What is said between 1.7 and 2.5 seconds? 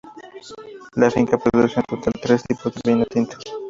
en total tres